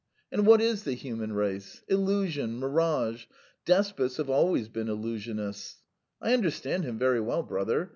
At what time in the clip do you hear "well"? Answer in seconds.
7.21-7.43